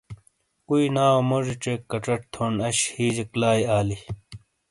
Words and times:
کُوئی 0.67 0.85
ناؤ 0.95 1.17
موجی 1.29 1.55
چیک 1.63 1.81
کچٹ 1.91 2.21
تھون 2.33 2.53
اش 2.67 2.77
ہِیجیک 2.95 3.31
لائی 3.39 3.61
آلی۔ 3.77 3.97